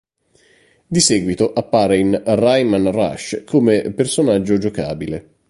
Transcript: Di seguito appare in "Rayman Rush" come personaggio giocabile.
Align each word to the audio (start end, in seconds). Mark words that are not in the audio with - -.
Di 0.87 0.99
seguito 0.99 1.53
appare 1.53 1.99
in 1.99 2.19
"Rayman 2.25 2.91
Rush" 2.91 3.43
come 3.45 3.91
personaggio 3.93 4.57
giocabile. 4.57 5.35